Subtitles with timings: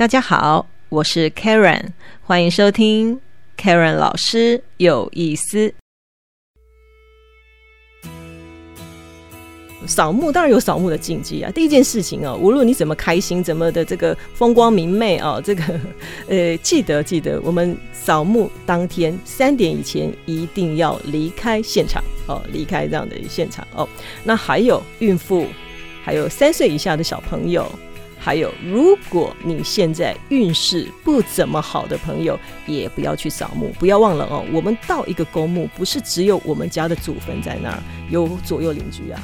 [0.00, 1.88] 大家好，我是 Karen，
[2.22, 3.20] 欢迎收听
[3.58, 5.74] Karen 老师有意思。
[9.86, 11.50] 扫墓当然有扫墓的禁忌啊。
[11.50, 15.62] 第一件事情哦，无论你怎么开心，怎么的这个风光明媚啊，这个
[16.28, 23.86] 呃，记得记得，我们扫墓当天三点以前一定要离开现场哦，离开这样的现场哦。
[24.24, 25.46] 那还有孕妇，
[26.02, 27.70] 还有三岁以下的小朋友。
[28.22, 33.70] 还有，如果你现在运势不怎么好的朋友，也不要去扫墓。
[33.78, 39.22] 不要忘了哦，我们到一个公墓，不是只有我们家的祖坟在那儿，有左右邻居啊。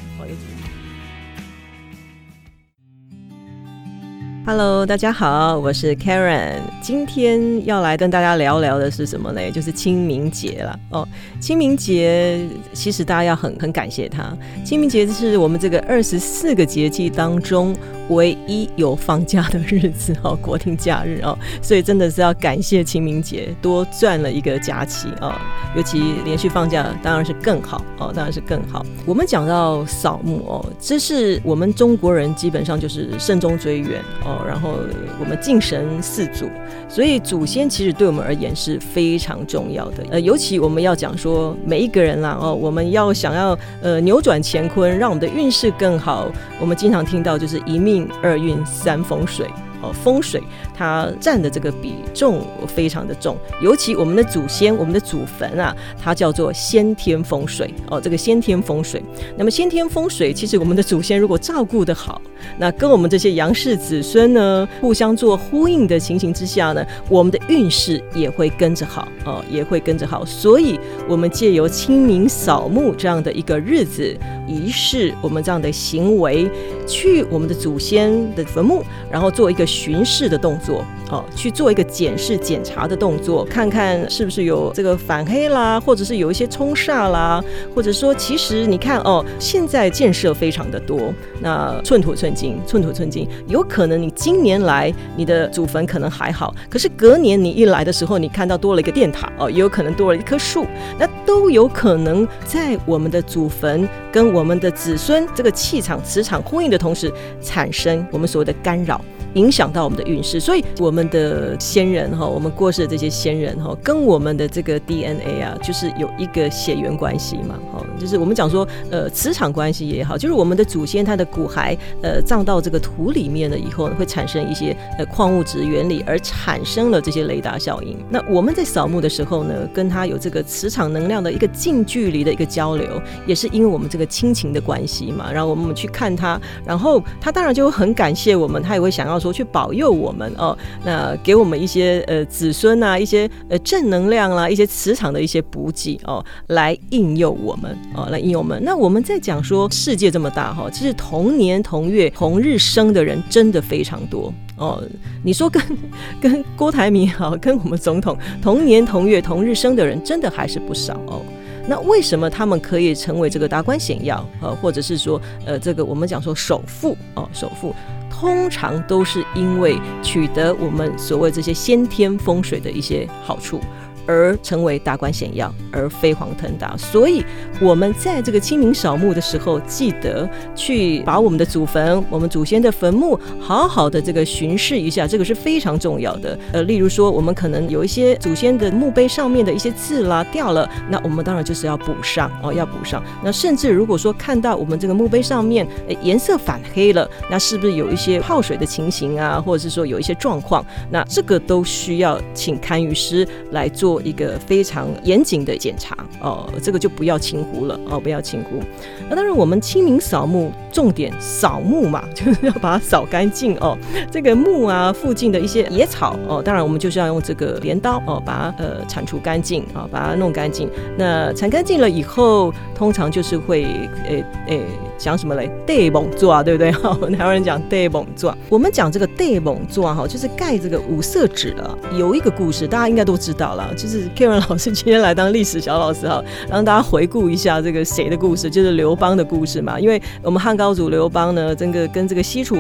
[4.47, 6.61] Hello，大家好，我是 Karen。
[6.81, 9.51] 今天要来跟大家聊聊的是什么呢？
[9.51, 11.09] 就是清明节了哦。
[11.41, 14.33] 清明节其实大家要很很感谢它。
[14.65, 17.77] 清明节是我们这个二十四个节气当中
[18.09, 21.37] 唯一有放假的日子哦，国定假日哦。
[21.63, 25.33] 所以真的是要感谢清明节多赚了一个假期哦。
[25.75, 28.85] 尤其连续放假当然是更好哦，当然是更好。
[29.05, 34.45] 我们讲到扫墓哦，这是我们中国人基本上就是慎终追远哦。
[34.47, 34.75] 然后
[35.21, 36.49] 我们敬神祀祖，
[36.89, 40.05] 所以祖先其实对我们而言是非常重要的。
[40.11, 49.49] 呃，尤其我们要讲说每一个人啦哦，我们要想要呃扭转乾坤，让我们的运势更好，我们经常听到就是一命二运三风水。
[49.93, 50.43] 风水
[50.75, 58.01] 它占的这个比重非常的重，尤其我们的祖先、我们的祖坟啊，它叫做先天风水哦。
[58.01, 59.03] 这个先天风水，
[59.37, 62.21] 那么先天风水，其实我们的祖先如果照顾的好，
[62.59, 70.25] 那跟我们这些杨氏子孙呢，互相做呼应的情形之下呢，我们的运势也会跟着好哦，也会跟着好。
[70.25, 70.79] 所以，
[71.09, 74.17] 我们借由清明扫墓这样的一个日子
[74.49, 76.51] 仪式，我们这样的行为，
[76.87, 79.67] 去我们的祖先的坟墓，然后做一个。
[79.77, 87.43] 巡视的动作，哦，去做一个检视检查的动作，看看是不是有这个反黑啦，或者是有一些冲煞啦，
[87.75, 100.67] 或者说，其实你看哦，现在建设非常的多，那寸土寸金，寸土寸金，有可能你今年来你的祖坟可能还好，可是隔年你一来的时候，你看到多了一个电塔哦，也有可能多了一棵树，
[100.99, 107.13] 那都有可能在我们的祖坟跟我们的子孙这个气场磁场呼应的同时，
[107.43, 109.01] 产生我们所谓的干扰。
[109.37, 127.97] 影响到我们的运势，所以我们的先人哈，我们过世的这些先人哈，跟我们的这个 DNA 啊，就是有一个血缘关系嘛，哈，就是我们讲说，呃，磁场关系也好，就是我们的祖先他的骨骸，呃，葬到这个土里面了以后，会产生一些呃矿物质原理，而产生了这些雷达效应。
[128.09, 139.26] 那我们在扫墓的时候呢，跟他有这个磁场能量的一个近距离的一个交流，也是因为我们这个亲情的关系嘛，然后我们去看他，然后他当然就会很感谢我们，他也会想要说。
[139.33, 148.63] 去保佑我们哦，那给我们一些呃子孙啊，一些呃正能量啦，一些磁场的一些补给哦，来应佑我们哦，来应佑我们。
[148.65, 154.83] 那我们在讲说世界这么大哈，其实同年同月同日生的人真的非常多哦。
[155.23, 155.63] 你说跟
[156.21, 161.23] 跟郭台铭好，跟我们总统同年同月同日生的人，真的还是不少哦。
[161.69, 167.75] 那为什么他们可以成为这个达官显要呃，或者是说呃这个我们讲说首富哦，首富？
[168.19, 173.61] 通常都是因为取得我们所谓这些先天风水的一些好处。
[174.07, 176.77] 而成为达官显要，而飞黄腾达。
[176.77, 177.25] 所以，
[177.61, 186.39] 我们在这个清明扫墓的时候，记得去把我们的祖坟、我们祖先的坟墓好好的这个巡视一下，这个是非常重要的。
[186.53, 193.03] 呃，例如说，我们可能有一些祖先的墓碑上面的一些字啦掉了，那我们当然就是要补上哦，要补上。
[193.25, 195.67] 那甚至如果说看到我们这个墓碑上面
[196.03, 200.65] 颜色反黑了，那是不是有一些泡水的情形啊，或者是说有一些状况？
[200.91, 203.96] 那这个都需要请堪舆师来做。
[204.03, 208.61] 一个非常严谨的检查哦，这个就不要轻忽了哦，不要轻忽。
[209.09, 213.77] 那当然，我们清明扫墓，重点扫墓嘛， 就是要把它扫干净哦。
[214.11, 220.69] 这个墓啊，附近的一些野草哦，当然我们就是要用这个镰刀哦，把它呃铲除干净啊，把它弄干净。
[220.97, 223.65] 那铲干净了以后，通常就是会
[224.07, 224.63] 诶诶
[224.99, 225.51] 讲什么嘞？
[225.67, 226.73] 地蒙做啊，对不对？
[226.73, 228.37] 哈，台湾人讲地蒙做。
[228.49, 231.79] 我们讲这个地蒙做哈，就是盖这个五色纸的。
[231.97, 233.73] 有一个故事，大家应该都知道了。
[233.77, 239.79] 就是 Karen 老师今天来当历史小老师哈，让大家回顾一下这个谁的故事，就是刘邦的故事嘛。
[239.79, 242.57] 因为我们汉高祖刘邦呢，这个跟这个西楚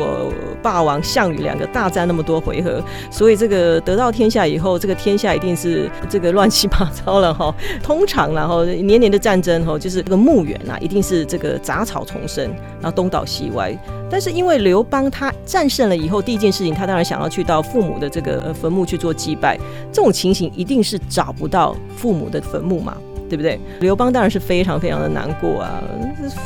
[0.62, 7.54] 霸王项羽两个大战那么多回合，所以这个得到天下以后，这个天下一定是这个乱七八糟了哈。
[7.82, 12.49] 通常然后年年的战争哈，就是这个墓园啊，一定是这个杂草丛生，
[12.81, 13.76] 然后东倒西歪。
[14.11, 19.58] 但是因为刘邦他战胜了以后，第一件事情他当然想要去到父母的这个坟墓去做祭拜，
[19.93, 22.96] 这种情形一定是找不到父母的坟墓嘛。
[23.28, 23.58] 对不对？
[23.81, 25.82] 刘邦当然是非常非常的难过啊，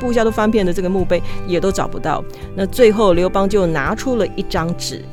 [0.00, 2.24] 部下都翻遍的这个墓碑也都找不到。
[2.56, 5.04] 那最后刘邦就拿出了一张纸，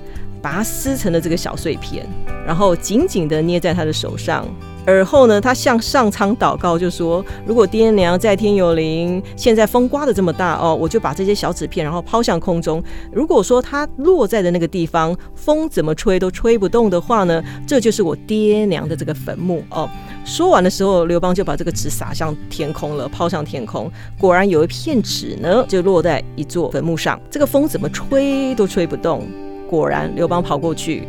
[0.41, 2.07] 把它撕成了这个小碎片，
[2.45, 4.47] 然后紧紧的捏在他的手上。
[4.87, 12.81] 而后呢，他向上苍祷告，就说：“如果爹娘在天有灵，现在风刮的这么大哦，我就把这些小纸片，然后抛向空中。
[13.11, 19.89] 如果说它落在的那个地方，风怎么吹都吹不动的话呢，这就是我爹娘的这个坟墓哦。”
[20.23, 23.91] 说完的时候，刘邦就把这个纸撒向天空了，抛向天空。
[24.17, 27.19] 果然有一片纸呢，就落在一座坟墓上。
[27.29, 29.27] 这个风怎么吹都吹不动。
[29.69, 31.05] 果然，刘邦跑过去。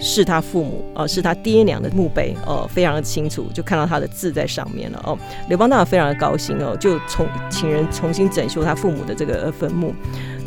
[0.00, 5.16] 是他父母哦，是他爹娘的墓碑哦，非常的清楚，就看到他的字在上面了哦。
[5.48, 9.94] 刘邦当然非常的高兴哦，就重请人重新整修他父母的这个坟墓。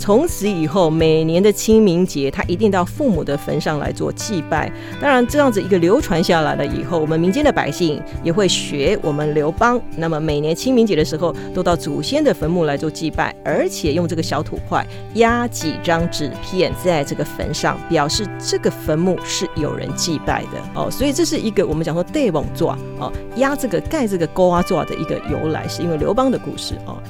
[0.03, 4.69] 从此以后，每年的清明节，他一定到父母的坟上来做祭拜。
[4.99, 9.81] 当然，这样子一个流传下来了以后，我们民间的百姓也会学我们刘邦。
[9.95, 20.91] 那么每年清明节的时候，都到祖先的坟墓来做祭拜，而且用这个小土块压几张纸片在这个坟上，表示这个坟墓是有人祭拜的哦。
[20.91, 27.01] 所以这是一个我们讲说戴翁座哦，压这个盖这个勾啊座的一个由来，是因为刘邦的故事哦。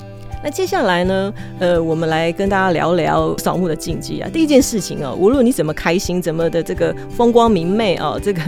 [0.43, 1.33] 那接下来呢？
[1.57, 4.29] 呃，我们来跟大家聊聊扫墓的禁忌啊。
[4.33, 8.41] 第一件事情哦，无论你怎么开心，怎么的这个风光明媚哦， 这个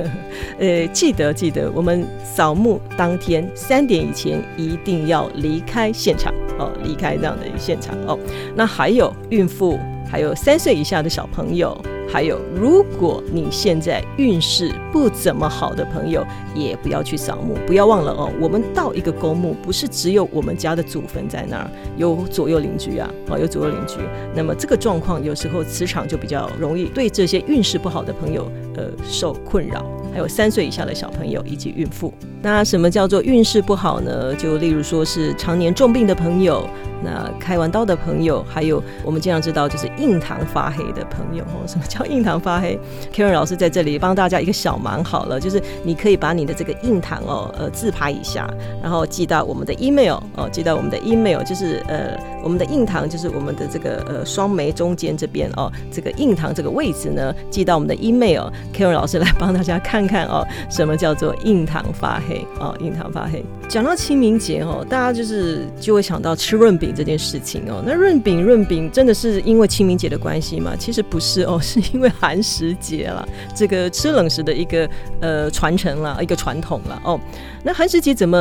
[0.60, 8.20] 呃，记得记得，我们扫墓当天三点以前一定要离开现场哦，离开这样的现场哦。
[8.56, 9.80] 那还有孕妇，
[10.12, 11.82] 还有三岁以下的小朋友。
[12.08, 17.56] 还有，如果你现在运势不怎么好的朋友，也不要去扫墓。
[17.66, 23.98] 不要忘了哦，我们到一个公墓，不是只有我们家的祖坟在那儿，有左右邻居啊，啊，有左右邻居。
[24.34, 29.86] 那么这个状况，有时候磁场就比较容易对这些运势不好的朋友，呃，受困扰。
[30.16, 32.14] 还有三岁以下的小朋友以及孕妇。
[32.42, 34.34] 那什么叫做运势不好呢？
[34.36, 36.66] 就例如说是常年重病的朋友。
[37.04, 41.62] 那开完刀的朋友，还有我们经常知道就是印堂发黑的朋友哦。
[41.68, 42.80] 什么叫印堂发黑
[43.14, 48.50] ？Karen 老师在这里帮大家一个小忙好了，就是你可以把你的这个印堂哦，呃，自拍一下，
[48.82, 63.44] 然后寄到我们的 email 哦，寄到我们的 email，就是呃，我们的印堂就是我们的这个呃双眉中间这边哦，这个印堂这个位置呢，寄到我们的 email，Karen 老师来帮大家看看哦，什么叫做印堂发黑哦，印堂发黑。
[63.68, 66.94] 讲到清明节哦，大家就是就会想到吃润饼。
[66.96, 70.74] 这件事情哦，那润饼润饼真的是因为清明节的关系吗？
[70.78, 77.20] 其实不是哦， 是因为寒食节了，这个吃冷食的一个呃传承了，一个传统了哦。
[77.66, 78.38] 那寒食节怎么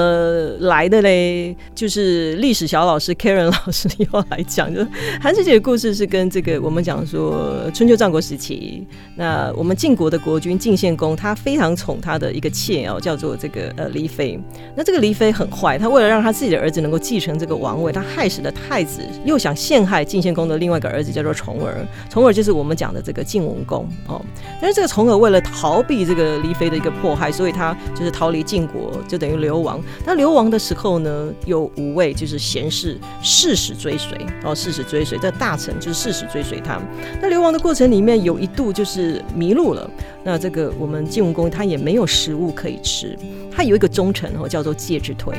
[0.61, 1.57] 来的嘞？
[1.75, 4.87] 就是历史小老师 Karen 老师又来讲，就
[5.19, 8.87] 寒食节的故事是跟这个我们讲说春秋战国时期，
[9.17, 14.39] 那我们晋国的国君晋献公他非常宠他的一个妾哦，叫做这个呃黎妃。
[14.77, 21.75] 那这个黎妃很坏，他为了让他自己的儿子能够继承这个王位，他害死了太子，又想陷害晋献公的另外一个儿子叫做重耳。
[22.11, 24.21] 重耳就是我们讲的这个晋文公哦。
[24.61, 28.93] 但是这个重耳为了逃避这个黎妃的一个迫害，所以他就是逃离晋国。
[29.15, 29.81] 就等于流亡。
[30.05, 35.17] 那流亡的时候呢，有五位就是贤士誓死追随哦，誓死追随。
[35.19, 36.81] 这大臣就是誓死追随他。
[37.23, 39.89] 那流亡的过程里面，有一度就是迷路了。
[40.25, 43.17] 那这个我们晋文公他也没有食物可以吃，
[43.53, 45.33] 他有一个忠臣哦，叫做介之推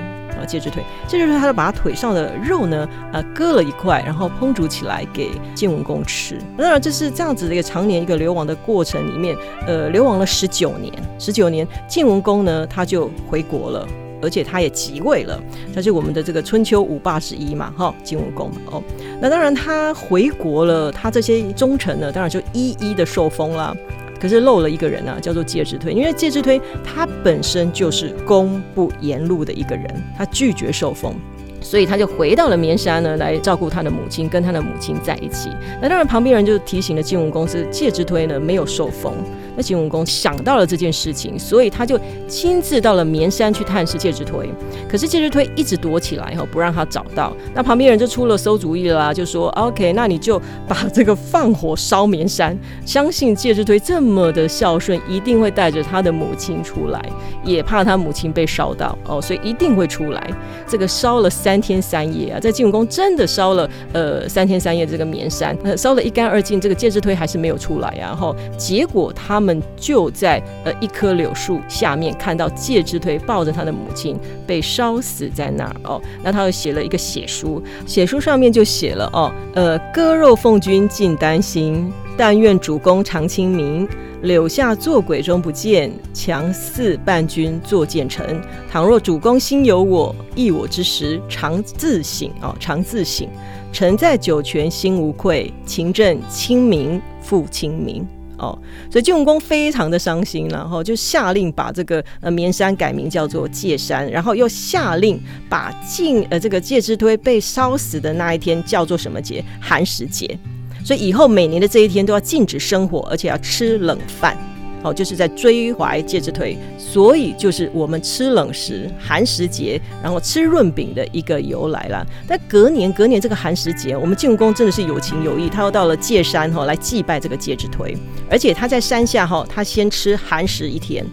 [0.45, 0.83] 啊，介之推。
[1.07, 6.37] 介之推他就把他腿上的肉呢，呃，割了一块，然后烹煮起来给晋文公吃。
[6.57, 9.35] 当然，这是这样子的一个常年一个流亡的过程里面，
[9.65, 13.87] 呃，流亡了十九年，十九年，晋文公呢他就回国了，
[14.21, 15.41] 而且他也即位了，
[15.73, 18.81] 他是我们的这个春秋五霸之一嘛，哈，晋文公哦。
[19.19, 23.75] 那当然他回国了，他这些忠臣呢，当然就一一的受封了。
[24.19, 29.85] 可是漏了一个人啊，叫做介之推，因为介之推他本身就是公不言禄的一个人，
[30.17, 31.13] 他拒绝受封，
[31.61, 35.49] 所以他就回到了绵山呢，来照顾他的母亲，跟他的母亲在一起。
[35.81, 39.13] 那当然，旁边人就提醒了金文公司，介之推呢没有受封。
[39.55, 44.49] 那秦武公想到了这件事情，所以他就亲自到了绵山去探视介之推。
[44.89, 47.31] 可是介之推一直躲起来，哈，不让他找到。
[47.53, 52.57] 那旁边人就出了馊主意了，就说：“OK，那你就把 这个放火烧绵山。
[52.85, 57.01] 相信介之推这么的孝顺，一定会带着他的母亲出来，
[57.43, 60.29] 也怕他母亲被烧到哦，所以一定会出来。
[60.67, 66.59] 这个烧了三天三夜啊，在晋武公真的烧了呃三天三夜这个绵山，呃，烧了一干二净。
[66.59, 67.95] 这个介之推还是没有出来。
[67.97, 69.44] 然后结果他。
[69.45, 76.01] 们就在呃一棵柳树下面看到介之推抱着他的母亲被烧死在那儿哦。
[76.23, 83.87] 那他又写了一个血书，血书上面就写了哦，呃，割肉奉君尽丹心，但愿主公常清明。
[84.21, 88.41] 柳下做鬼终不见，强似伴君作谏臣。
[88.71, 93.27] 倘若主公心有我，忆我之时，常自省哦，常自省。
[93.71, 98.57] 臣在九泉心无愧，勤政清明复清明哦。
[98.91, 109.43] 所以晋文公非常的伤心，然后就下令把这个呃绵山改名叫做界山，然后又下令把晋呃这个介之推被烧死的那一天叫做什么节？
[109.59, 110.37] 寒食节。
[110.83, 114.37] 所以以后每年的这一天都要禁止生火，而且要吃冷饭，
[114.85, 122.05] 哦，就是在追怀介之推，所以就是我们吃冷食寒食节，然后吃润饼的一个由来了。
[122.27, 127.97] 但隔年隔年这个寒食节，我们晋公真的是有情有义，他又到了界山哈来祭拜这个介之推，
[128.29, 131.03] 而且他在山下哈，他先吃寒食一天。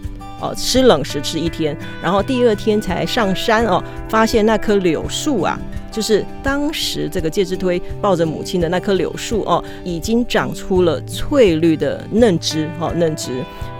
[0.42, 5.56] 哦，吃冷食吃一天，然后第二天才上山哦，发现那棵柳树啊，
[5.92, 13.30] 就是当时这个介之推抱着母亲的那棵柳树哦，已经长出了翠绿的嫩枝哦，嫩枝。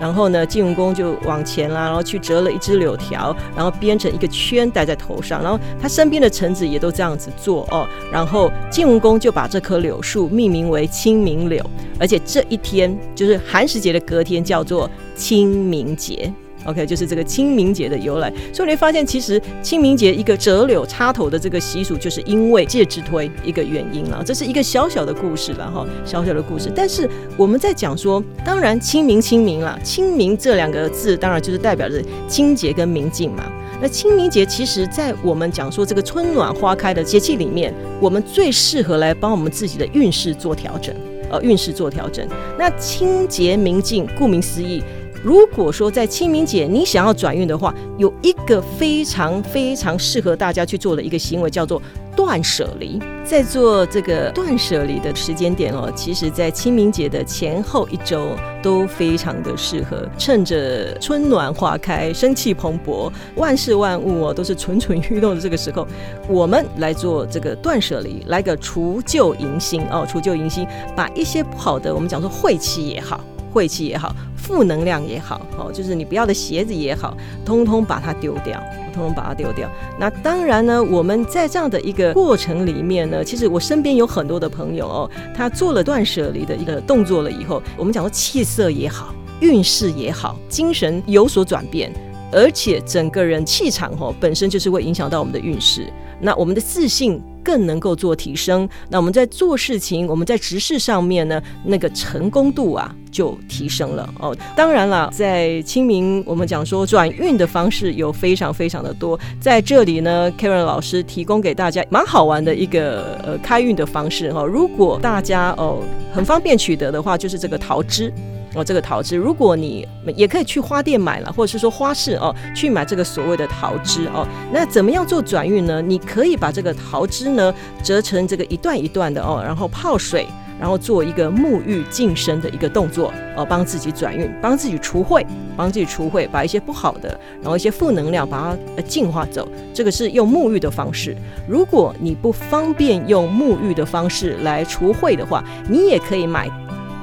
[0.00, 7.88] 然后呢，晋文公就往前啦，然后去折了一枝柳条，然后编成一个圈戴在头上，然后他身边的臣子也都这样子做哦。
[8.12, 11.64] 然后晋文公就把这棵柳树命名为清明柳，
[11.98, 16.32] 而且这一天就是寒食节的隔天，叫做清明节。
[16.64, 24.22] OK，就是这个清明节的由来，所以你会发现，其实清明节一个折柳插头的这个习俗，就是因为介之推一个原因了。
[24.24, 26.70] 这是一个小小的故事了哈，小小的故事。
[26.74, 33.44] 但是我们在讲说，当然清明清明了，清明这两个字，当然就是代表着清洁跟明净嘛。
[33.80, 40.94] 那清明节其实，在我们讲说这个春暖花开的节气里面，我们最适合来帮我们自己的运势做调整，
[41.28, 42.24] 呃，运势做调整。
[42.56, 44.80] 那清洁明净，顾名思义。
[45.22, 51.80] 如果说在清明节你想要转运的话，有一个非常非常适合大家去做的一个行为，叫做
[52.16, 53.00] 断舍离。
[53.24, 65.86] 在做这个断舍离的时间点哦，其实，在清明节的前后一周都非常的适合，趁着春暖花开、生气蓬勃、万事万物哦都是蠢蠢欲动的这个时候，
[66.28, 73.20] 我们来做这个断舍离，来个除旧迎新哦，除旧迎新，把一些不好的，我们讲说晦气也好。
[73.52, 78.62] 晦气也好，负能量也好，哦，就是你不要的鞋子也好，通通把它丢掉，
[78.94, 79.70] 通通把它丢掉。
[79.98, 91.92] 那当然呢，我们在这样的一个过程里面呢，其实我身边有很多的朋友哦，他做了断舍离的一个动作了以后，我们讲说气色也好，运势也好，精神有所转变，
[92.32, 95.86] 而且整个人气场哦，本身就是会影响到我们的运势。
[96.20, 97.22] 那我们的自信。
[97.42, 104.36] 更能够做提升，那我们在做事情，我们在执事上面呢，那个成功度啊就提升了哦。
[104.56, 114.44] 当然了，在清明，我们讲说转运的方式有非常非常的多，在这里呢，Karen 老师提供给大家蛮好玩的一个呃开运的方式哈。
[114.44, 115.80] 如果大家哦
[116.12, 118.12] 很方便取得的话，就是这个桃枝。
[118.54, 124.26] 哦，这个桃枝，如果你也可以去花店买了，或者是说花市哦，去买这个所谓的桃枝哦。
[124.52, 125.80] 那怎么样做转运呢？
[125.80, 130.26] 你可以把这个桃枝呢折成这个一段一段的哦，然后泡水，
[130.60, 135.24] 然后做一个沐浴净身的一个动作哦，帮自己转运，帮自己除秽，
[135.56, 139.48] 帮自己除秽，把一些不好的，然后一些负能量把它呃净化走。
[139.72, 141.16] 这个是用沐浴的方式。
[141.48, 146.50] 如果你不方便用沐浴的方式来除秽的话，你也可以买。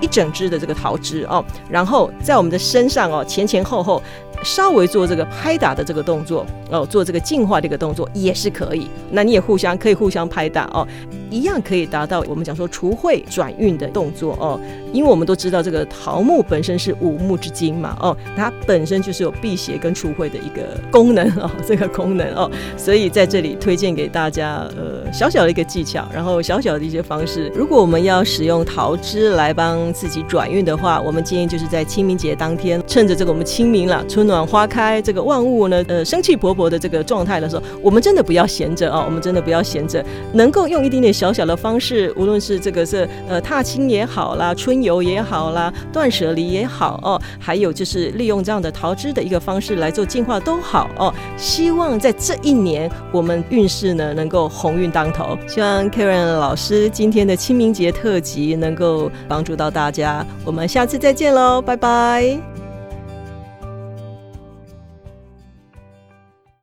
[0.01, 4.01] 一整只的这个桃枝哦，然后在我们的身上哦，前前后后
[4.43, 8.87] 稍微做这个拍打的这个动作哦，做这个净化的一个动作也是可以。
[9.11, 10.87] 那你也互相可以互相拍打哦。
[11.29, 14.59] 一样可以达到我们讲说除秽转运的动作哦，
[14.91, 27.51] 因为我们都知道这个桃木本身是五木之精嘛哦，它本身就是有辟邪跟除秽的一个功能哦， 这个功能哦，所以在这里推荐给大家呃小小的一个技巧，然后小小的一些方式。
[27.53, 41.13] 如果我们要使用桃枝来帮自己转运的话，我们建议就是在清明节当天，趁着这个我们清明了，春暖花开，这个万物呢呃生气勃勃的这个状态的时候，我们真的不要闲着哦，我们真的不要闲着，能够用一点点。
[41.19, 51.13] 小小的方式，无论是这个是呃踏青也好啦，春游也好啦，断舍离也好哦，还有就是利用这样的桃枝的一个方式来做净化都好哦。
[51.35, 55.37] 希望在这一年我们运势呢能够鸿运当头。
[55.45, 60.25] 希望 Karen 老师今天的清明节特辑能够帮助到大家。
[60.45, 62.48] 我们下次再见喽，拜拜。